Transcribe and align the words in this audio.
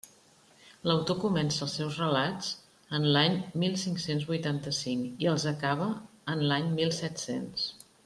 L'autor 0.91 1.17
comença 1.23 1.59
els 1.65 1.75
seus 1.81 1.99
relats 2.05 2.49
en 2.99 3.05
l'any 3.17 3.37
mil 3.65 3.77
cinc-cents 3.85 4.27
vuitanta-cinc 4.33 5.25
i 5.27 5.33
els 5.37 5.49
acaba 5.57 5.95
en 6.35 6.47
l'any 6.51 6.77
mil 6.81 6.99
set-cents. 7.05 7.73